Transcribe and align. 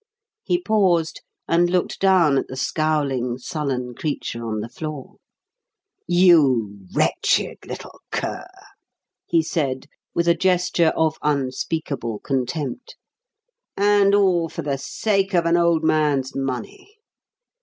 He 0.41 0.59
paused 0.59 1.21
and 1.47 1.69
looked 1.69 1.99
down 1.99 2.39
at 2.39 2.47
the 2.47 2.55
scowling, 2.55 3.37
sullen 3.37 3.93
creature 3.93 4.43
on 4.43 4.61
the 4.61 4.67
floor. 4.67 5.17
"You 6.07 6.87
wretched 6.91 7.59
little 7.67 7.99
cur!" 8.11 8.47
he 9.27 9.43
said, 9.43 9.85
with 10.15 10.27
a 10.27 10.33
gesture 10.33 10.91
of 10.97 11.19
unspeakable 11.21 12.17
contempt. 12.21 12.95
"And 13.77 14.15
all 14.15 14.49
for 14.49 14.63
the 14.63 14.79
sake 14.79 15.35
of 15.35 15.45
an 15.45 15.55
old 15.55 15.83
man's 15.83 16.35
money! 16.35 16.95